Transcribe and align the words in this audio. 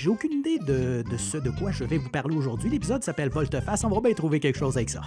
j'ai 0.00 0.08
aucune 0.08 0.32
idée 0.32 0.58
de, 0.58 1.04
de 1.08 1.16
ce 1.18 1.36
de 1.36 1.50
quoi 1.50 1.72
je 1.72 1.84
vais 1.84 1.98
vous 1.98 2.08
parler 2.08 2.34
aujourd'hui. 2.34 2.70
L'épisode 2.70 3.04
s'appelle 3.04 3.28
Volte-Face. 3.28 3.84
On 3.84 3.90
va 3.90 4.00
bien 4.00 4.14
trouver 4.14 4.40
quelque 4.40 4.58
chose 4.58 4.76
avec 4.78 4.88
ça. 4.88 5.02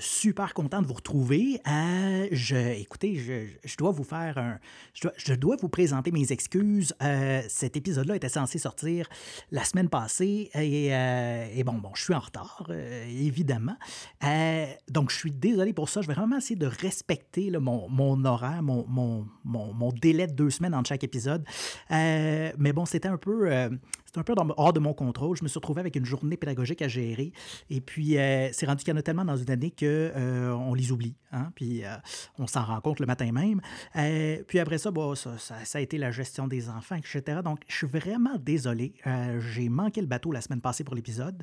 Super 0.00 0.54
content 0.54 0.82
de 0.82 0.86
vous 0.86 0.94
retrouver. 0.94 1.60
Euh, 1.66 2.28
je, 2.32 2.56
écoutez, 2.56 3.16
je, 3.16 3.46
je 3.64 3.76
dois 3.76 3.90
vous 3.90 4.04
faire 4.04 4.38
un, 4.38 4.58
je 4.94 5.02
dois, 5.02 5.12
je 5.16 5.34
dois 5.34 5.56
vous 5.60 5.68
présenter 5.68 6.10
mes 6.10 6.32
excuses. 6.32 6.94
Euh, 7.02 7.42
cet 7.48 7.76
épisode-là 7.76 8.16
était 8.16 8.28
censé 8.28 8.58
sortir 8.58 9.08
la 9.50 9.64
semaine 9.64 9.88
passée 9.88 10.50
et, 10.54 10.94
euh, 10.94 11.46
et 11.54 11.64
bon, 11.64 11.74
bon, 11.74 11.90
je 11.94 12.04
suis 12.04 12.14
en 12.14 12.20
retard, 12.20 12.66
euh, 12.70 13.04
évidemment. 13.08 13.76
Euh, 14.24 14.66
donc, 14.88 15.10
je 15.10 15.16
suis 15.16 15.30
désolé 15.30 15.72
pour 15.72 15.88
ça. 15.88 16.02
Je 16.02 16.08
vais 16.08 16.14
vraiment 16.14 16.38
essayer 16.38 16.56
de 16.56 16.66
respecter 16.66 17.50
mon, 17.50 17.88
mon 17.88 18.24
horaire, 18.24 18.62
mon, 18.62 18.86
mon, 18.88 19.26
mon, 19.44 19.92
délai 19.92 20.26
de 20.26 20.32
deux 20.32 20.50
semaines 20.50 20.74
entre 20.74 20.88
chaque 20.88 21.04
épisode. 21.04 21.44
Euh, 21.90 22.52
mais 22.58 22.72
bon, 22.72 22.84
c'était 22.86 23.08
un 23.08 23.16
peu, 23.16 23.50
euh, 23.52 23.68
c'était 24.06 24.18
un 24.18 24.22
peu 24.22 24.34
hors 24.56 24.72
de 24.72 24.80
mon 24.80 24.94
contrôle. 24.94 25.36
Je 25.36 25.42
me 25.42 25.48
suis 25.48 25.58
retrouvé 25.58 25.80
avec 25.80 25.96
une 25.96 26.04
journée 26.04 26.36
pédagogique 26.36 26.82
à 26.82 26.88
gérer. 26.88 27.32
Et 27.68 27.80
puis, 27.80 28.18
euh, 28.18 28.48
c'est 28.52 28.66
rendu 28.66 28.84
qu'il 28.84 28.92
y 28.92 28.96
en 28.96 28.98
a 28.98 29.02
tellement 29.02 29.24
dans 29.24 29.36
une 29.36 29.50
qu'on 29.68 30.72
les 30.74 30.90
oublie. 30.92 31.14
hein, 31.32 31.52
Puis, 31.54 31.84
euh, 31.84 31.94
on 32.38 32.46
s'en 32.46 32.64
rend 32.64 32.80
compte 32.80 33.00
le 33.00 33.06
matin 33.06 33.30
même. 33.32 33.60
Euh, 33.96 34.42
puis 34.46 34.58
après 34.58 34.78
ça, 34.78 34.90
bon, 34.90 35.14
ça, 35.14 35.36
ça- 35.38 35.64
ça 35.64 35.78
a 35.78 35.80
été 35.82 35.98
la 35.98 36.10
gestion 36.10 36.48
des 36.48 36.68
enfants, 36.70 36.96
etc. 36.96 37.40
Donc, 37.44 37.60
je 37.68 37.76
suis 37.76 37.86
vraiment 37.86 38.36
désolé. 38.38 38.94
Euh, 39.06 39.40
J'ai 39.52 39.68
manqué 39.68 40.00
le 40.00 40.06
bateau 40.06 40.32
la 40.32 40.40
semaine 40.40 40.60
passée 40.60 40.84
pour 40.84 40.94
l'épisode. 40.94 41.42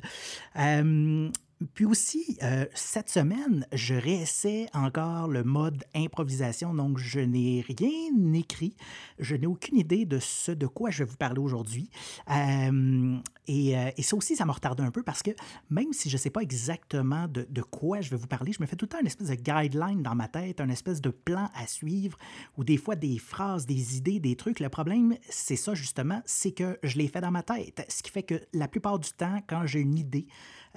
Puis 1.74 1.84
aussi, 1.84 2.38
euh, 2.42 2.66
cette 2.72 3.08
semaine, 3.08 3.66
je 3.72 3.94
réessaie 3.94 4.66
encore 4.74 5.26
le 5.26 5.42
mode 5.42 5.84
improvisation, 5.94 6.72
donc 6.72 6.98
je 6.98 7.18
n'ai 7.18 7.64
rien 7.66 8.32
écrit, 8.32 8.76
je 9.18 9.34
n'ai 9.34 9.46
aucune 9.46 9.76
idée 9.76 10.04
de 10.04 10.20
ce 10.20 10.52
de 10.52 10.68
quoi 10.68 10.90
je 10.90 11.02
vais 11.02 11.10
vous 11.10 11.16
parler 11.16 11.40
aujourd'hui. 11.40 11.90
Euh, 12.30 13.18
et, 13.48 13.76
euh, 13.76 13.90
et 13.96 14.02
ça 14.02 14.16
aussi, 14.16 14.36
ça 14.36 14.44
m'a 14.44 14.52
retardé 14.52 14.84
un 14.84 14.92
peu 14.92 15.02
parce 15.02 15.22
que 15.22 15.32
même 15.68 15.92
si 15.92 16.08
je 16.08 16.14
ne 16.14 16.18
sais 16.18 16.30
pas 16.30 16.42
exactement 16.42 17.26
de, 17.26 17.44
de 17.48 17.62
quoi 17.62 18.02
je 18.02 18.10
vais 18.10 18.16
vous 18.16 18.28
parler, 18.28 18.52
je 18.52 18.62
me 18.62 18.66
fais 18.66 18.76
tout 18.76 18.84
le 18.84 18.90
temps 18.90 19.00
une 19.00 19.06
espèce 19.06 19.28
de 19.28 19.34
guideline 19.34 20.02
dans 20.02 20.14
ma 20.14 20.28
tête, 20.28 20.60
un 20.60 20.68
espèce 20.68 21.00
de 21.00 21.10
plan 21.10 21.50
à 21.54 21.66
suivre, 21.66 22.18
ou 22.56 22.62
des 22.62 22.76
fois 22.76 22.94
des 22.94 23.18
phrases, 23.18 23.66
des 23.66 23.96
idées, 23.96 24.20
des 24.20 24.36
trucs. 24.36 24.60
Le 24.60 24.68
problème, 24.68 25.16
c'est 25.28 25.56
ça 25.56 25.74
justement, 25.74 26.22
c'est 26.24 26.52
que 26.52 26.78
je 26.84 26.98
les 26.98 27.08
fais 27.08 27.20
dans 27.20 27.32
ma 27.32 27.42
tête. 27.42 27.84
Ce 27.88 28.02
qui 28.02 28.10
fait 28.12 28.22
que 28.22 28.40
la 28.52 28.68
plupart 28.68 29.00
du 29.00 29.10
temps, 29.10 29.42
quand 29.48 29.66
j'ai 29.66 29.80
une 29.80 29.98
idée, 29.98 30.26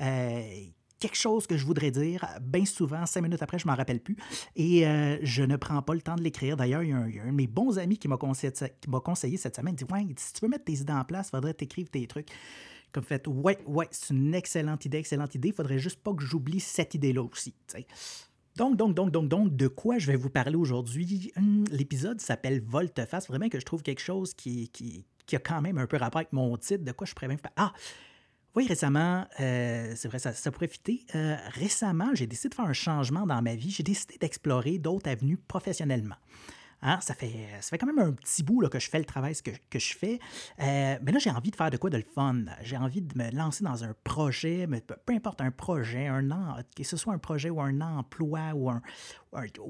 euh, 0.02 0.42
quelque 1.02 1.18
chose 1.18 1.48
que 1.48 1.58
je 1.58 1.66
voudrais 1.66 1.92
dire, 1.92 2.26
bien 2.42 2.64
souvent, 2.64 3.06
cinq 3.06 3.22
minutes 3.22 3.42
après, 3.42 3.60
je 3.60 3.68
m'en 3.68 3.76
rappelle 3.76 4.00
plus. 4.00 4.16
Et 4.56 4.88
euh, 4.88 5.18
je 5.24 5.44
ne 5.44 5.58
prends 5.58 5.82
pas 5.82 5.94
le 5.94 6.02
temps 6.02 6.16
de 6.16 6.22
l'écrire. 6.22 6.56
D'ailleurs, 6.56 6.84
il 6.84 6.90
y, 6.90 6.94
a 6.94 6.98
un, 6.98 7.08
de 7.08 7.32
mes 7.32 7.48
bons 7.48 7.78
amis 7.78 7.98
qui 7.98 8.08
m'a 8.08 8.18
conseillé, 8.18 8.54
cette 9.38 9.56
semaine. 9.56 9.76
Il 9.78 9.86
dit 9.86 9.92
Ouais, 9.92 10.06
si 10.18 10.34
tu 10.34 10.46
veux 10.46 10.50
mettre 10.50 10.66
tes 10.66 10.80
idées 10.80 10.94
en 10.94 11.04
place, 11.04 11.28
il 11.28 11.32
faudrait 11.32 11.54
t'écrire 11.54 11.88
tes 11.90 12.08
trucs. 12.08 12.30
Comme 12.92 13.04
fait, 13.04 13.26
ouais, 13.28 13.58
ouais, 13.66 13.88
c'est 13.92 14.14
une 14.14 14.36
excellente 14.36 14.86
idée, 14.86 14.98
excellente 14.98 15.34
idée. 15.34 15.50
Il 15.50 15.54
faudrait 15.56 15.80
juste 15.80 16.02
pas 16.02 16.14
que 16.14 16.24
j'oublie 16.24 16.60
cette 16.60 16.94
idée-là 16.94 17.24
aussi. 17.24 17.54
Donc, 18.58 18.76
donc, 18.76 18.94
donc, 18.94 19.12
donc, 19.12 19.30
donc, 19.30 19.56
de 19.56 19.68
quoi 19.70 19.98
je 19.98 20.08
vais 20.08 20.18
vous 20.18 20.30
parler 20.30 20.56
aujourd'hui? 20.56 21.32
Hum, 21.38 21.64
L'épisode 21.72 22.20
s'appelle 22.20 22.62
Volte-Face. 22.62 23.28
Vraiment 23.28 23.48
que 23.48 23.60
je 23.60 23.66
trouve 23.66 23.82
quelque 23.82 24.02
chose 24.02 24.34
qui, 24.34 24.70
qui, 24.70 25.06
qui 25.26 25.36
a 25.38 25.40
quand 25.40 25.62
même 25.62 25.78
un 25.78 25.88
peu 25.88 25.98
rapport 25.98 26.20
avec 26.20 26.34
mon 26.34 26.58
titre. 26.58 26.84
De 26.84 26.92
quoi 26.92 27.08
je 27.08 27.14
pourrais 27.14 27.30
même. 27.30 27.40
Ah! 27.56 27.72
Oui, 28.54 28.68
récemment, 28.68 29.26
euh, 29.40 29.94
c'est 29.96 30.10
vrai, 30.10 30.20
ça, 30.20 30.34
ça 30.34 30.52
pourrait 30.52 30.68
fitter. 30.68 31.06
Euh, 31.16 31.38
récemment, 31.54 32.10
j'ai 32.14 32.28
décidé 32.28 32.50
de 32.50 32.56
faire 32.56 32.66
un 32.66 32.74
changement 32.74 33.26
dans 33.26 33.42
ma 33.42 33.56
vie. 33.56 33.72
J'ai 33.72 33.84
décidé 33.84 34.18
d'explorer 34.20 34.78
d'autres 34.78 35.10
avenues 35.10 35.38
professionnellement. 35.38 36.16
Hein, 36.84 37.00
ça, 37.00 37.14
fait, 37.14 37.48
ça 37.62 37.70
fait 37.70 37.78
quand 37.78 37.86
même 37.86 38.00
un 38.00 38.12
petit 38.12 38.44
bout 38.44 38.60
là, 38.60 38.68
que 38.68 38.80
je 38.80 38.90
fais 38.90 38.98
le 38.98 39.06
travail 39.06 39.36
que, 39.36 39.52
que 39.70 39.80
je 39.80 39.96
fais. 39.96 40.20
Euh, 40.60 40.98
mais 41.02 41.12
là, 41.14 41.20
j'ai 41.20 41.30
envie 41.30 41.52
de 41.52 41.56
faire 41.56 41.70
de 41.70 41.78
quoi 41.78 41.90
de 41.90 41.98
le 41.98 42.04
fun. 42.04 42.44
J'ai 42.62 42.76
envie 42.76 43.02
de 43.02 43.18
me 43.18 43.32
lancer 43.32 43.64
dans 43.64 43.86
un 43.86 43.94
projet, 44.04 44.68
peu, 45.06 45.14
importe 45.14 45.40
un 45.40 45.52
projet, 45.52 46.08
un 46.08 46.30
an, 46.32 46.58
que 46.76 46.84
ce 46.84 46.98
soit 46.98 47.14
un 47.14 47.20
projet 47.20 47.50
ou 47.50 47.62
un 47.62 47.80
emploi 47.80 48.54
ou 48.54 48.70
un, 48.70 48.82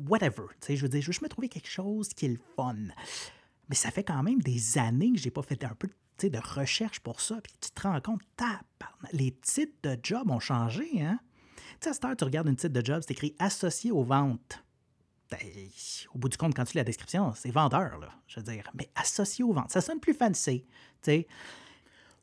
whatever. 0.08 0.46
Je 0.68 0.74
veux 0.82 0.90
dire, 0.90 1.02
je 1.02 1.08
veux 1.08 1.12
juste 1.12 1.22
me 1.22 1.28
trouver 1.28 1.50
quelque 1.50 1.70
chose 1.70 2.10
qui 2.10 2.26
est 2.26 2.30
le 2.30 2.40
fun. 2.56 2.76
Mais 3.70 3.76
ça 3.76 3.92
fait 3.92 4.04
quand 4.04 4.24
même 4.24 4.42
des 4.42 4.80
années 4.80 5.12
que 5.12 5.20
j'ai 5.20 5.32
pas 5.32 5.44
fait 5.44 5.64
un 5.66 5.76
peu 5.76 5.88
sais, 5.88 6.01
de 6.30 6.40
recherche 6.40 7.00
pour 7.00 7.22
ça. 7.22 7.40
Puis 7.42 7.54
tu 7.60 7.72
te 7.72 7.82
rends 7.82 8.02
compte, 8.02 8.22
les 9.14 9.32
titres 9.32 9.78
de 9.84 9.98
job 10.02 10.30
ont 10.30 10.40
changé. 10.40 11.02
Hein? 11.02 11.20
Tu 11.56 11.64
sais, 11.82 11.90
à 11.90 11.94
cette 11.94 12.06
heure, 12.06 12.16
tu 12.16 12.24
regardes 12.24 12.48
une 12.48 12.56
titre 12.56 12.74
de 12.74 12.86
job, 12.86 13.02
c'est 13.02 13.12
écrit 13.12 13.36
associé 13.40 13.92
aux 13.92 14.04
ventes. 14.04 14.64
Ben, 15.30 15.40
au 16.14 16.18
bout 16.18 16.28
du 16.28 16.38
compte, 16.38 16.54
quand 16.54 16.66
tu 16.66 16.74
lis 16.74 16.80
la 16.80 16.84
description, 16.84 17.34
c'est 17.36 17.52
vendeur, 17.52 17.98
là, 18.00 18.10
je 18.28 18.40
veux 18.40 18.44
dire. 18.44 18.70
Mais 18.74 18.90
associé 18.96 19.46
aux 19.46 19.54
ventes, 19.54 19.72
ça 19.72 19.80
sonne 19.80 20.00
plus 20.00 20.14
fancy, 20.14 20.66
tu 20.66 20.70
sais. 21.04 21.28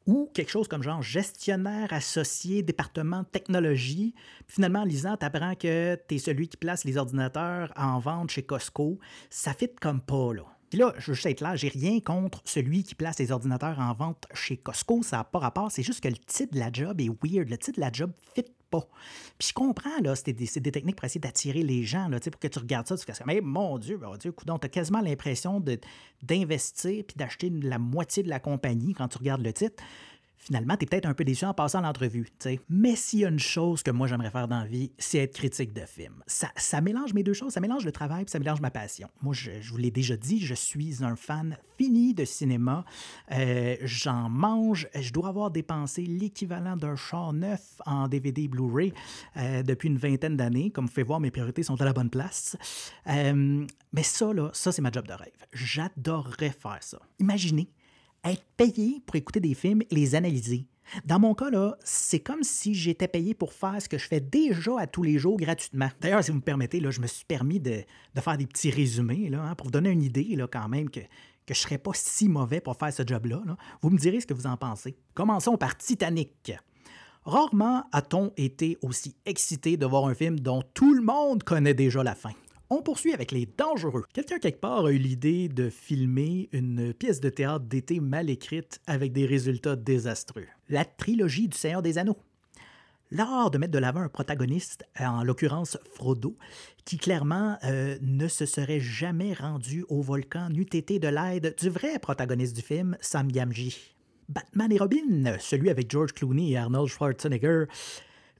Ou 0.06 0.30
quelque 0.32 0.50
chose 0.50 0.68
comme 0.68 0.82
genre 0.82 1.02
gestionnaire 1.02 1.92
associé, 1.92 2.62
département 2.62 3.24
technologie. 3.24 4.14
Puis 4.46 4.54
finalement, 4.54 4.80
en 4.80 4.84
lisant, 4.84 5.16
tu 5.18 5.24
apprends 5.24 5.54
que 5.54 5.98
tu 6.08 6.14
es 6.14 6.18
celui 6.18 6.48
qui 6.48 6.56
place 6.56 6.84
les 6.84 6.96
ordinateurs 6.96 7.72
en 7.76 7.98
vente 7.98 8.30
chez 8.30 8.42
Costco. 8.42 8.98
Ça 9.28 9.52
fit 9.52 9.74
comme 9.74 10.00
pas, 10.00 10.32
là. 10.32 10.57
Puis 10.70 10.78
là, 10.78 10.92
je 10.98 11.10
veux 11.10 11.14
juste 11.14 11.26
être 11.26 11.40
là, 11.40 11.56
j'ai 11.56 11.68
rien 11.68 12.00
contre 12.00 12.40
celui 12.44 12.82
qui 12.82 12.94
place 12.94 13.18
les 13.18 13.32
ordinateurs 13.32 13.78
en 13.78 13.92
vente 13.94 14.26
chez 14.34 14.56
Costco, 14.56 15.02
ça 15.02 15.18
n'a 15.18 15.24
pas 15.24 15.38
rapport, 15.38 15.70
c'est 15.70 15.82
juste 15.82 16.02
que 16.02 16.08
le 16.08 16.16
titre 16.16 16.54
de 16.54 16.58
la 16.58 16.70
job 16.72 17.00
est 17.00 17.08
weird, 17.22 17.48
le 17.48 17.56
titre 17.56 17.76
de 17.76 17.80
la 17.80 17.92
job 17.92 18.12
fit 18.34 18.44
pas. 18.70 18.86
Puis 19.38 19.48
je 19.48 19.52
comprends, 19.54 19.98
là, 20.02 20.14
c'est 20.14 20.32
des, 20.32 20.46
techniques 20.70 20.96
pour 20.96 21.06
essayer 21.06 21.20
d'attirer 21.20 21.62
les 21.62 21.84
gens, 21.84 22.08
là, 22.08 22.18
pour 22.20 22.38
que 22.38 22.48
tu 22.48 22.58
regardes 22.58 22.86
ça, 22.86 22.96
tu 22.96 23.04
fais 23.04 23.12
mais 23.24 23.40
mon 23.40 23.78
Dieu, 23.78 23.98
mon 23.98 24.16
Dieu, 24.16 24.32
coudonc, 24.32 24.58
t'as 24.58 24.68
quasiment 24.68 25.00
l'impression 25.00 25.62
d'investir 26.22 27.04
puis 27.06 27.16
d'acheter 27.16 27.50
la 27.50 27.78
moitié 27.78 28.22
de 28.22 28.28
la 28.28 28.40
compagnie 28.40 28.94
quand 28.94 29.08
tu 29.08 29.18
regardes 29.18 29.42
le 29.42 29.52
titre 29.52 29.82
finalement, 30.38 30.76
tu 30.76 30.84
es 30.84 30.86
peut-être 30.86 31.06
un 31.06 31.14
peu 31.14 31.24
déçu 31.24 31.44
en 31.44 31.54
passant 31.54 31.80
l'entrevue. 31.80 32.24
tu 32.24 32.30
sais. 32.38 32.60
Mais 32.68 32.96
s'il 32.96 33.20
y 33.20 33.24
a 33.24 33.28
une 33.28 33.38
chose 33.38 33.82
que 33.82 33.90
moi 33.90 34.06
j'aimerais 34.06 34.30
faire 34.30 34.48
dans 34.48 34.60
la 34.60 34.66
vie, 34.66 34.92
c'est 34.98 35.18
être 35.18 35.34
critique 35.34 35.72
de 35.72 35.82
film. 35.82 36.22
Ça, 36.26 36.48
ça 36.56 36.80
mélange 36.80 37.12
mes 37.14 37.22
deux 37.22 37.34
choses, 37.34 37.52
ça 37.52 37.60
mélange 37.60 37.84
le 37.84 37.92
travail 37.92 38.24
puis 38.24 38.32
ça 38.32 38.38
mélange 38.38 38.60
ma 38.60 38.70
passion. 38.70 39.08
Moi, 39.22 39.34
je, 39.34 39.50
je 39.60 39.70
vous 39.70 39.76
l'ai 39.76 39.90
déjà 39.90 40.16
dit, 40.16 40.40
je 40.40 40.54
suis 40.54 41.04
un 41.04 41.16
fan 41.16 41.56
fini 41.76 42.12
de 42.12 42.24
cinéma. 42.24 42.84
Euh, 43.32 43.76
J'en 43.82 44.28
mange. 44.28 44.88
Je 44.94 45.12
dois 45.12 45.28
avoir 45.28 45.50
dépensé 45.50 46.02
l'équivalent 46.02 46.76
d'un 46.76 46.96
char 46.96 47.32
neuf 47.32 47.80
en 47.86 48.08
DVD 48.08 48.48
Blu-ray 48.48 48.92
euh, 49.36 49.62
depuis 49.62 49.88
une 49.88 49.98
vingtaine 49.98 50.36
d'années. 50.36 50.70
Comme 50.70 50.86
vous 50.86 50.92
pouvez 50.92 51.04
voir, 51.04 51.20
mes 51.20 51.30
priorités 51.30 51.62
sont 51.62 51.80
à 51.80 51.84
la 51.84 51.92
bonne 51.92 52.10
place. 52.10 52.56
Euh, 53.06 53.64
mais 53.92 54.02
ça, 54.02 54.32
là, 54.32 54.50
ça, 54.52 54.72
c'est 54.72 54.82
ma 54.82 54.90
job 54.90 55.06
de 55.06 55.12
rêve. 55.12 55.46
J'adorerais 55.52 56.50
faire 56.50 56.78
ça. 56.80 56.98
Imaginez 57.18 57.70
être 58.24 58.44
payé 58.56 59.02
pour 59.06 59.16
écouter 59.16 59.40
des 59.40 59.54
films 59.54 59.82
et 59.82 59.94
les 59.94 60.14
analyser. 60.14 60.66
Dans 61.04 61.18
mon 61.18 61.34
cas, 61.34 61.50
c'est 61.84 62.20
comme 62.20 62.42
si 62.42 62.74
j'étais 62.74 63.08
payé 63.08 63.34
pour 63.34 63.52
faire 63.52 63.80
ce 63.80 63.88
que 63.88 63.98
je 63.98 64.06
fais 64.06 64.20
déjà 64.20 64.78
à 64.78 64.86
tous 64.86 65.02
les 65.02 65.18
jours 65.18 65.36
gratuitement. 65.36 65.88
D'ailleurs, 66.00 66.24
si 66.24 66.30
vous 66.30 66.38
me 66.38 66.42
permettez, 66.42 66.80
là, 66.80 66.90
je 66.90 67.00
me 67.00 67.06
suis 67.06 67.24
permis 67.24 67.60
de, 67.60 67.84
faire 68.18 68.38
des 68.38 68.46
petits 68.46 68.70
résumés 68.70 69.28
là, 69.28 69.42
hein, 69.42 69.54
pour 69.54 69.66
vous 69.66 69.70
donner 69.70 69.90
une 69.90 70.02
idée 70.02 70.24
là, 70.34 70.46
quand 70.50 70.68
même 70.68 70.88
que, 70.88 71.00
que 71.00 71.54
je 71.54 71.60
ne 71.60 71.62
serais 71.62 71.78
pas 71.78 71.90
si 71.94 72.28
mauvais 72.28 72.60
pour 72.60 72.76
faire 72.76 72.92
ce 72.92 73.02
job-là. 73.06 73.42
là. 73.46 73.56
Vous 73.82 73.90
me 73.90 73.98
direz 73.98 74.20
ce 74.20 74.26
que 74.26 74.34
vous 74.34 74.46
en 74.46 74.56
pensez. 74.56 74.96
Commençons 75.14 75.56
par 75.56 75.76
Titanic. 75.76 76.52
Rarement 77.24 77.84
a-t-on 77.92 78.32
été 78.36 78.78
aussi 78.82 79.14
excité 79.26 79.76
de 79.76 79.84
voir 79.84 80.06
un 80.06 80.14
film 80.14 80.40
dont 80.40 80.62
tout 80.72 80.94
le 80.94 81.02
monde 81.02 81.42
connaît 81.42 81.74
déjà 81.74 82.02
la 82.02 82.14
fin. 82.14 82.32
On 82.70 82.82
poursuit 82.82 83.14
avec 83.14 83.32
Les 83.32 83.46
Dangereux. 83.46 84.04
Quelqu'un 84.12 84.38
quelque 84.38 84.60
part 84.60 84.84
a 84.84 84.92
eu 84.92 84.98
l'idée 84.98 85.48
de 85.48 85.70
filmer 85.70 86.50
une 86.52 86.92
pièce 86.92 87.18
de 87.18 87.30
théâtre 87.30 87.64
d'été 87.64 87.98
mal 87.98 88.28
écrite 88.28 88.82
avec 88.86 89.14
des 89.14 89.24
résultats 89.24 89.74
désastreux. 89.74 90.46
La 90.68 90.84
trilogie 90.84 91.48
du 91.48 91.56
Seigneur 91.56 91.80
des 91.80 91.96
Anneaux. 91.96 92.18
L'art 93.10 93.50
de 93.50 93.56
mettre 93.56 93.72
de 93.72 93.78
l'avant 93.78 94.02
un 94.02 94.10
protagoniste, 94.10 94.84
en 95.00 95.24
l'occurrence 95.24 95.78
Frodo, 95.94 96.36
qui 96.84 96.98
clairement 96.98 97.56
euh, 97.64 97.96
ne 98.02 98.28
se 98.28 98.44
serait 98.44 98.80
jamais 98.80 99.32
rendu 99.32 99.86
au 99.88 100.02
volcan 100.02 100.50
n'eût 100.50 100.68
été 100.70 100.98
de 100.98 101.08
l'aide 101.08 101.54
du 101.58 101.70
vrai 101.70 101.98
protagoniste 101.98 102.54
du 102.54 102.60
film, 102.60 102.98
Sam 103.00 103.32
Gamgee. 103.32 103.94
Batman 104.28 104.70
et 104.70 104.78
Robin, 104.78 105.38
celui 105.40 105.70
avec 105.70 105.90
George 105.90 106.12
Clooney 106.12 106.50
et 106.50 106.58
Arnold 106.58 106.88
Schwarzenegger, 106.88 107.64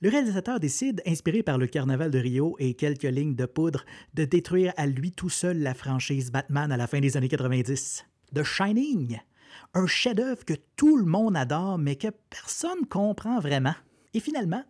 le 0.01 0.11
réalisateur 0.11 0.61
décide, 0.61 1.03
inspiré 1.07 1.43
par 1.43 1.59
le 1.59 1.67
carnaval 1.67 2.11
de 2.11 2.19
Rio 2.19 2.55
et 2.61 2.75
quelques 2.75 3.03
lignes 3.03 3.35
de 3.35 3.47
poudre, 3.47 3.85
de 4.15 4.25
détruire 4.25 4.73
à 4.77 4.87
lui 4.87 5.11
tout 5.11 5.29
seul 5.29 5.59
la 5.59 5.75
franchise 5.75 6.31
Batman 6.31 6.71
à 6.71 6.77
la 6.77 6.87
fin 6.87 7.01
des 7.01 7.17
années 7.17 7.29
90. 7.29 8.05
The 8.33 8.45
Shining, 8.45 9.19
un 9.75 9.87
chef-d'œuvre 9.87 10.45
que 10.45 10.55
tout 10.77 10.97
le 10.97 11.05
monde 11.05 11.37
adore 11.37 11.79
mais 11.79 11.97
que 11.97 12.09
personne 12.31 12.87
comprend 12.89 13.41
vraiment. 13.41 13.75
Et 14.15 14.21
finalement, 14.21 14.63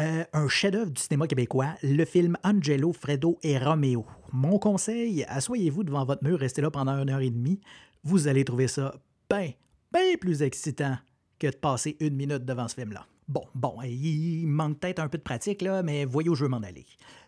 euh, 0.00 0.24
un 0.32 0.48
chef-d'œuvre 0.48 0.90
du 0.90 1.00
cinéma 1.00 1.26
québécois, 1.26 1.74
le 1.82 2.04
film 2.04 2.36
Angelo, 2.44 2.92
Fredo 2.92 3.38
et 3.42 3.58
Romeo. 3.58 4.04
mon 4.32 4.58
conseil, 4.58 5.24
asseyez-vous 5.24 5.82
devant 5.82 6.04
votre 6.04 6.22
mur, 6.24 6.38
restez 6.38 6.62
là 6.62 6.70
pendant 6.70 7.00
une 7.02 7.10
heure 7.10 7.20
et 7.20 7.30
demie. 7.30 7.60
Vous 8.02 8.28
allez 8.28 8.44
trouver 8.44 8.68
ça 8.68 8.94
bien, 9.30 9.52
bien 9.92 10.16
plus 10.20 10.42
excitant 10.42 10.98
que 11.38 11.46
de 11.46 11.56
passer 11.56 11.96
une 12.00 12.16
minute 12.16 12.44
devant 12.44 12.68
ce 12.68 12.74
film-là. 12.74 13.06
Bon, 13.28 13.44
bon, 13.54 13.80
il 13.82 14.46
manque 14.46 14.78
peut-être 14.78 14.98
un 14.98 15.08
peu 15.08 15.18
de 15.18 15.22
pratique, 15.22 15.62
là, 15.62 15.82
mais 15.82 16.04
voyez 16.04 16.28
où 16.28 16.34
je 16.34 16.44
veux 16.44 16.50
m'en 16.50 16.58
aller. 16.58 16.84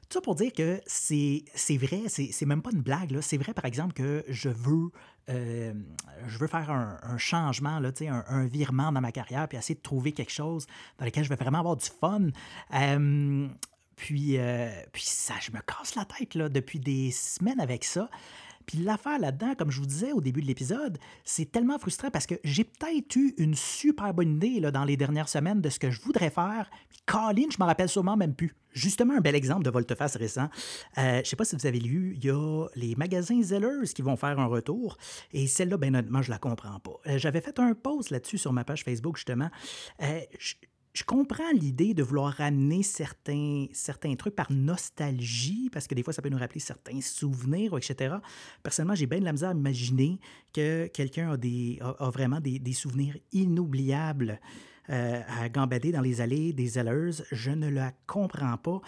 Tout 0.08 0.18
ça 0.18 0.20
pour 0.20 0.36
dire 0.36 0.52
que 0.52 0.80
c'est 0.86 1.42
vrai, 1.76 2.02
c'est 2.08 2.46
même 2.46 2.62
pas 2.62 2.70
une 2.72 2.82
blague. 2.82 3.18
C'est 3.22 3.38
vrai, 3.38 3.54
par 3.54 3.64
exemple, 3.64 3.92
que 3.92 4.24
je 4.28 4.48
veux, 4.48 4.90
euh, 5.30 5.74
faire 6.48 6.70
un, 6.70 7.18
changement, 7.18 7.80
là, 7.80 7.90
un, 8.02 8.24
un 8.28 8.46
virement 8.46 8.92
dans 8.92 9.00
ma 9.00 9.10
carrière, 9.10 9.48
puis 9.48 9.58
essayer 9.58 9.74
de 9.74 9.82
trouver 9.82 10.12
quelque 10.12 10.32
chose 10.32 10.66
dans 10.98 11.06
lequel 11.06 11.24
je 11.24 11.28
vais 11.28 11.36
vraiment 11.36 11.58
avoir 11.58 11.76
du 11.76 11.86
fun. 11.86 12.28
Puis, 13.96 14.36
euh, 14.36 14.68
puis 14.92 15.04
ça, 15.04 15.34
je 15.40 15.50
me 15.50 15.60
casse 15.60 15.94
la 15.94 16.04
tête 16.04 16.34
là, 16.34 16.50
depuis 16.50 16.78
des 16.78 17.10
semaines 17.10 17.60
avec 17.60 17.82
ça. 17.82 18.10
Puis 18.66 18.78
l'affaire 18.78 19.18
là-dedans, 19.18 19.54
comme 19.56 19.70
je 19.70 19.80
vous 19.80 19.86
disais 19.86 20.12
au 20.12 20.20
début 20.20 20.42
de 20.42 20.46
l'épisode, 20.46 20.98
c'est 21.24 21.50
tellement 21.50 21.78
frustrant 21.78 22.10
parce 22.10 22.26
que 22.26 22.34
j'ai 22.44 22.64
peut-être 22.64 23.16
eu 23.16 23.34
une 23.38 23.54
super 23.54 24.12
bonne 24.12 24.36
idée 24.36 24.60
là, 24.60 24.70
dans 24.70 24.84
les 24.84 24.96
dernières 24.96 25.28
semaines 25.28 25.60
de 25.60 25.68
ce 25.68 25.78
que 25.78 25.90
je 25.90 26.00
voudrais 26.00 26.30
faire. 26.30 26.68
Puis 26.88 26.98
Colin, 27.06 27.46
je 27.50 27.56
m'en 27.58 27.66
rappelle 27.66 27.88
sûrement 27.88 28.16
même 28.16 28.34
plus. 28.34 28.54
Justement, 28.72 29.14
un 29.14 29.20
bel 29.20 29.34
exemple 29.34 29.64
de 29.64 29.70
volte-face 29.70 30.16
récent. 30.16 30.48
Euh, 30.98 31.14
je 31.14 31.18
ne 31.20 31.24
sais 31.24 31.36
pas 31.36 31.46
si 31.46 31.56
vous 31.56 31.66
avez 31.66 31.78
lu, 31.78 32.14
il 32.16 32.24
y 32.24 32.30
a 32.30 32.66
les 32.74 32.94
magasins 32.96 33.40
Zellers 33.40 33.88
qui 33.94 34.02
vont 34.02 34.16
faire 34.16 34.38
un 34.38 34.46
retour. 34.46 34.98
Et 35.32 35.46
celle-là, 35.46 35.78
ben 35.78 35.94
honnêtement, 35.94 36.20
je 36.20 36.30
la 36.30 36.38
comprends 36.38 36.78
pas. 36.80 37.00
Euh, 37.06 37.16
j'avais 37.16 37.40
fait 37.40 37.58
un 37.58 37.74
post 37.74 38.10
là-dessus 38.10 38.36
sur 38.36 38.52
ma 38.52 38.64
page 38.64 38.84
Facebook, 38.84 39.16
justement. 39.16 39.48
Euh, 40.02 40.20
je 40.38 40.54
comprends 41.04 41.50
l'idée 41.52 41.94
de 41.94 42.02
vouloir 42.02 42.32
ramener 42.32 42.82
certains, 42.82 43.66
certains 43.72 44.14
trucs 44.14 44.34
par 44.34 44.50
nostalgie, 44.50 45.68
parce 45.70 45.86
que 45.86 45.94
des 45.94 46.02
fois, 46.02 46.12
ça 46.12 46.22
peut 46.22 46.28
nous 46.28 46.38
rappeler 46.38 46.60
certains 46.60 47.00
souvenirs, 47.00 47.76
etc. 47.76 48.16
Personnellement, 48.62 48.94
j'ai 48.94 49.06
bien 49.06 49.20
de 49.20 49.24
la 49.24 49.32
misère 49.32 49.50
à 49.50 49.54
imaginer 49.54 50.18
que 50.52 50.86
quelqu'un 50.86 51.32
a, 51.32 52.10
vraiment 52.10 52.40
des, 52.40 52.72
souvenirs 52.72 53.16
inoubliables 53.32 54.40
euh, 54.90 55.22
à 55.28 55.48
gambader 55.48 55.92
dans 55.92 56.00
les 56.00 56.20
allées 56.20 56.52
des 56.52 56.66
Zellers. 56.66 57.22
Je 57.32 57.50
ne 57.50 57.68
la 57.68 57.92
comprends 58.06 58.56
pas. 58.56 58.80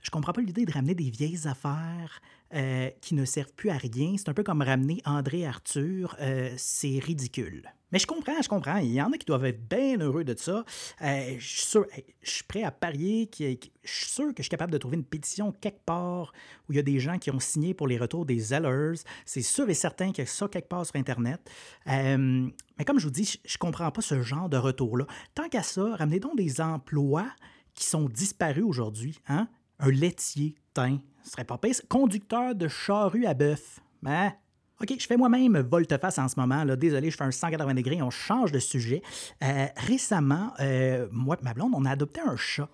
Je 0.00 0.10
comprends 0.10 0.32
pas 0.32 0.40
l'idée 0.40 0.64
de 0.64 0.72
ramener 0.72 0.94
des 0.94 1.10
vieilles 1.10 1.46
affaires 1.48 2.20
euh, 2.54 2.90
qui 3.00 3.14
ne 3.14 3.24
servent 3.24 3.52
plus 3.52 3.70
à 3.70 3.76
rien. 3.76 4.14
C'est 4.16 4.28
un 4.28 4.34
peu 4.34 4.44
comme 4.44 4.62
ramener 4.62 5.02
André 5.04 5.44
Arthur. 5.46 6.16
Euh, 6.20 6.54
c'est 6.56 6.98
ridicule. 6.98 7.68
Mais 7.92 7.98
je 7.98 8.06
comprends, 8.06 8.40
je 8.42 8.48
comprends. 8.48 8.76
Il 8.78 8.92
y 8.92 9.00
en 9.00 9.12
a 9.12 9.16
qui 9.16 9.24
doivent 9.24 9.46
être 9.46 9.66
bien 9.68 9.98
heureux 9.98 10.24
de 10.24 10.36
ça. 10.36 10.64
Euh, 11.02 11.34
je, 11.38 11.46
suis 11.46 11.66
sûr, 11.66 11.86
je 12.22 12.30
suis 12.30 12.44
prêt 12.44 12.62
à 12.62 12.70
parier. 12.70 13.30
je 13.38 13.46
suis 13.84 14.08
sûr 14.08 14.28
que 14.28 14.38
je 14.38 14.42
suis 14.42 14.50
capable 14.50 14.72
de 14.72 14.78
trouver 14.78 14.96
une 14.96 15.04
pétition 15.04 15.52
quelque 15.52 15.84
part 15.84 16.32
où 16.68 16.72
il 16.72 16.76
y 16.76 16.78
a 16.78 16.82
des 16.82 17.00
gens 17.00 17.18
qui 17.18 17.30
ont 17.30 17.40
signé 17.40 17.74
pour 17.74 17.88
les 17.88 17.96
retours 17.96 18.26
des 18.26 18.38
Zellers. 18.38 19.00
C'est 19.24 19.42
sûr 19.42 19.68
et 19.70 19.74
certain 19.74 20.08
qu'il 20.12 20.24
y 20.24 20.26
a 20.26 20.30
ça 20.30 20.48
quelque 20.48 20.68
part 20.68 20.84
sur 20.84 20.96
Internet. 20.96 21.40
mais 21.86 22.84
comme 22.86 22.98
je 22.98 23.04
vous 23.04 23.12
dis, 23.12 23.40
je 23.44 23.54
ne 23.54 23.58
comprends 23.58 23.90
pas 23.90 24.02
ce 24.02 24.20
genre 24.22 24.48
de 24.48 24.56
retour-là. 24.56 25.06
Tant 25.34 25.48
qu'à 25.48 25.62
ça, 25.62 25.96
ramenez 25.96 26.20
donc 26.20 26.36
des 26.36 26.60
emplois 26.60 27.26
qui 27.74 27.84
sont 27.84 28.08
disparus 28.08 28.64
aujourd'hui. 28.64 29.20
Hein? 29.28 29.48
Un 29.78 29.90
laitier, 29.90 30.56
teint, 30.74 30.98
ce 31.22 31.30
serait 31.30 31.44
pas 31.44 31.58
pire. 31.58 31.74
Conducteur 31.88 32.54
de 32.54 32.68
charrue 32.68 33.24
à 33.24 33.34
bœuf. 33.34 33.80
Ben, 34.02 34.32
OK, 34.80 34.94
je 34.98 35.06
fais 35.06 35.16
moi-même 35.16 35.58
volte-face 35.58 36.18
en 36.18 36.28
ce 36.28 36.38
moment. 36.38 36.64
Désolé, 36.76 37.10
je 37.10 37.16
fais 37.16 37.24
un 37.24 37.32
180 37.32 37.74
degrés. 37.74 38.00
On 38.00 38.10
change 38.10 38.52
de 38.52 38.60
sujet. 38.60 39.02
Euh, 39.42 39.66
récemment, 39.76 40.52
euh, 40.60 41.08
moi 41.10 41.36
et 41.40 41.44
ma 41.44 41.52
blonde, 41.52 41.72
on 41.74 41.84
a 41.84 41.90
adopté 41.90 42.20
un 42.20 42.36
chat. 42.36 42.68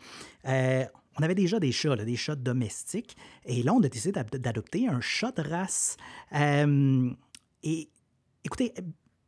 Euh, 0.46 0.84
on 1.18 1.22
avait 1.22 1.34
déjà 1.34 1.58
des 1.58 1.72
chats, 1.72 1.96
des 1.96 2.16
chats 2.16 2.34
domestiques. 2.34 3.16
Et 3.46 3.62
là, 3.62 3.72
on 3.72 3.82
a 3.82 3.88
décidé 3.88 4.12
d'adopter 4.12 4.86
un 4.86 5.00
chat 5.00 5.32
de 5.32 5.48
race. 5.48 5.96
et 6.32 7.88
écoutez, 8.44 8.74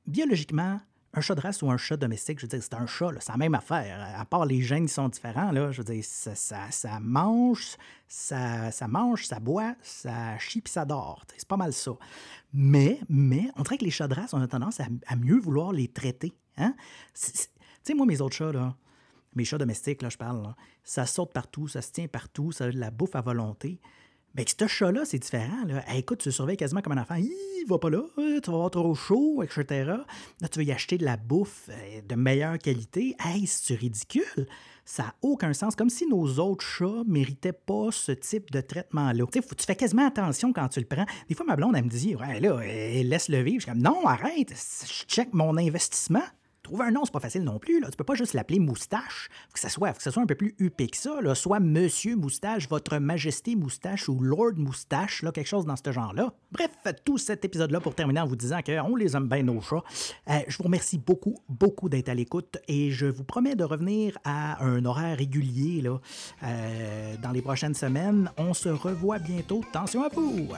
biologiquement, 0.07 0.81
un 1.17 1.21
chat 1.23 1.35
de 1.35 1.41
race 1.41 1.63
ou 1.63 1.71
un 1.71 1.79
chat 1.79 1.97
domestique, 1.97 2.39
je 2.39 2.45
veux 2.45 2.49
dire, 2.49 2.63
c'est 2.63 2.75
un 2.75 2.87
chat, 2.87 3.11
c'est 3.21 3.33
la 3.33 3.39
même 3.39 3.55
affaire. 3.55 4.15
À 4.19 4.25
part 4.27 4.45
les 4.45 4.61
gènes 4.61 4.87
qui 4.87 4.93
sont 4.93 5.09
différents, 5.09 5.51
là, 5.51 5.73
je 5.73 5.79
veux 5.83 5.95
dire, 5.95 6.05
ça, 6.05 6.35
ça, 6.71 7.01
mange, 7.01 7.77
ça, 8.07 8.71
ça, 8.71 8.87
mange, 8.87 9.27
ça 9.27 9.41
boit, 9.41 9.75
ça 9.83 10.37
chie 10.39 10.61
puis 10.61 10.71
ça 10.71 10.85
dort. 10.85 11.25
C'est 11.37 11.49
pas 11.49 11.57
mal 11.57 11.73
ça. 11.73 11.93
Mais, 12.53 13.01
mais, 13.09 13.51
on 13.57 13.63
dirait 13.63 13.79
que 13.79 13.85
les 13.85 13.91
chats 13.91 14.09
de 14.09 14.15
race, 14.15 14.35
on 14.35 14.43
a 14.43 14.47
tendance 14.47 14.79
à, 14.81 15.17
mieux 15.17 15.39
vouloir 15.39 15.73
les 15.73 15.89
traiter. 15.89 16.35
Hein? 16.59 16.75
Tu 17.15 17.33
sais, 17.83 17.95
moi, 17.95 18.05
mes 18.05 18.21
autres 18.21 18.37
chats, 18.37 18.53
là, 18.53 18.77
mes 19.35 19.45
chats 19.45 19.59
domestiques, 19.59 20.03
là, 20.03 20.11
je 20.11 20.19
parle, 20.19 20.55
ça 20.85 21.07
saute 21.07 21.33
partout, 21.33 21.67
ça 21.67 21.81
se 21.81 21.93
tient 21.93 22.09
partout, 22.09 22.53
ça 22.53 22.65
a 22.65 22.71
de 22.71 22.79
la 22.79 22.91
bouffe 22.91 23.17
à 23.17 23.23
volonté. 23.23 23.81
Mais 24.37 24.45
ben, 24.45 24.69
ce 24.69 24.75
chat-là, 24.75 25.07
c'est 25.07 25.19
différent. 25.19 25.65
Là. 25.67 25.83
écoute, 25.97 26.19
tu 26.19 26.29
le 26.29 26.33
surveilles 26.33 26.59
quasiment 26.59 26.83
comme 26.83 26.93
un 26.93 27.01
enfant. 27.01 27.15
Il 27.15 27.65
va 27.67 27.79
pas 27.79 27.89
là, 27.89 28.03
euh, 28.19 28.39
tu 28.39 28.51
vas 28.51 28.57
avoir 28.57 28.71
trop 28.71 28.95
chaud, 28.95 29.43
etc. 29.43 29.65
Là, 30.41 30.49
tu 30.51 30.59
veux 30.59 30.65
y 30.67 30.73
acheter 30.73 30.99
de 30.99 31.07
la 31.07 31.17
bouffe 31.17 31.71
euh, 31.71 32.03
de 32.07 32.15
meilleure 32.17 32.59
qualité. 32.59 33.17
Hey, 33.25 33.47
c'est 33.47 33.75
ridicule? 33.77 34.47
Ça 34.85 35.05
n'a 35.05 35.15
aucun 35.23 35.55
sens. 35.55 35.75
Comme 35.75 35.89
si 35.89 36.07
nos 36.07 36.39
autres 36.39 36.63
chats 36.63 37.03
méritaient 37.07 37.55
pas 37.55 37.89
ce 37.91 38.13
type 38.13 38.51
de 38.51 38.61
traitement-là. 38.61 39.25
Tu 39.33 39.41
fais 39.67 39.75
quasiment 39.75 40.07
attention 40.07 40.53
quand 40.53 40.69
tu 40.69 40.81
le 40.81 40.87
prends. 40.87 41.07
Des 41.31 41.35
fois, 41.35 41.47
ma 41.47 41.57
blonde, 41.57 41.75
elle 41.75 41.85
me 41.85 41.89
dit 41.89 42.15
Ouais, 42.15 42.39
là, 42.39 42.61
laisse-le 42.63 43.41
vivre. 43.41 43.65
Je 43.67 43.71
suis 43.73 43.81
Non, 43.81 44.07
arrête, 44.07 44.51
je 44.51 45.07
check 45.07 45.33
mon 45.33 45.57
investissement. 45.57 46.23
Trouver 46.67 46.87
un 46.87 46.91
nom, 46.91 47.05
c'est 47.05 47.13
pas 47.13 47.21
facile 47.21 47.45
non 47.45 47.61
plus. 47.61 47.79
Là. 47.79 47.89
Tu 47.93 47.97
peux 47.97 48.03
pas 48.03 48.17
juste 48.17 48.35
l'appeler 48.35 48.59
moustache. 48.59 49.29
Faut 49.47 49.53
que 49.53 49.61
ça 49.61 49.69
soit, 49.69 49.93
que 49.93 50.03
ça 50.03 50.11
soit 50.11 50.25
un 50.25 50.27
peu 50.27 50.35
plus 50.35 50.57
huppé 50.59 50.89
que 50.89 50.97
ça. 50.97 51.21
Là. 51.21 51.37
Soit 51.37 51.61
Monsieur 51.61 52.17
Moustache, 52.17 52.69
Votre 52.69 52.99
Majesté 52.99 53.55
Moustache 53.55 54.09
ou 54.09 54.19
Lord 54.19 54.55
Moustache, 54.57 55.23
là, 55.23 55.31
quelque 55.31 55.47
chose 55.47 55.65
dans 55.65 55.77
ce 55.77 55.93
genre-là. 55.93 56.33
Bref, 56.51 56.71
tout 57.05 57.19
cet 57.19 57.45
épisode-là 57.45 57.79
pour 57.79 57.95
terminer 57.95 58.19
en 58.19 58.27
vous 58.27 58.35
disant 58.35 58.63
qu'on 58.67 58.97
les 58.97 59.15
aime 59.15 59.29
bien 59.29 59.45
nos 59.45 59.61
chats. 59.61 59.85
Euh, 60.29 60.41
je 60.49 60.59
vous 60.59 60.65
remercie 60.65 60.99
beaucoup, 60.99 61.37
beaucoup 61.49 61.89
d'être 61.89 62.09
à 62.09 62.15
l'écoute 62.15 62.59
et 62.67 62.91
je 62.91 63.07
vous 63.07 63.23
promets 63.23 63.55
de 63.55 63.63
revenir 63.63 64.19
à 64.25 64.61
un 64.65 64.85
horaire 64.85 65.19
régulier 65.19 65.83
là, 65.83 66.01
euh, 66.43 67.15
dans 67.23 67.31
les 67.31 67.43
prochaines 67.43 67.75
semaines. 67.75 68.29
On 68.39 68.55
se 68.55 68.71
revoit 68.71 69.21
bientôt. 69.21 69.63
Attention 69.71 70.03
à 70.03 70.09
vous! 70.09 70.49